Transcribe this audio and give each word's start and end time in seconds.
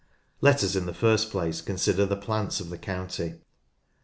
Let 0.41 0.63
us 0.63 0.75
in 0.75 0.87
the 0.87 0.95
first 0.95 1.29
place 1.29 1.61
consider 1.61 2.07
the 2.07 2.17
plants 2.17 2.59
of 2.59 2.71
the 2.71 2.77
county. 2.79 3.35